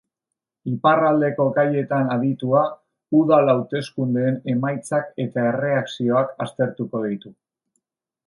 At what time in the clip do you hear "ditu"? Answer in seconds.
7.09-7.35